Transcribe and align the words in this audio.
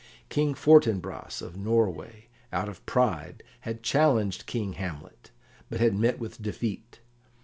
King 0.29 0.55
Fortinbras 0.55 1.43
of 1.43 1.55
Norway, 1.57 2.25
out 2.51 2.67
of 2.67 2.83
pride, 2.87 3.43
had 3.59 3.83
challenged 3.83 4.47
King 4.47 4.73
Hamlet, 4.73 5.29
but 5.69 5.79
had 5.79 5.93
met 5.95 6.17
with 6.17 6.41
defeat. 6.41 7.01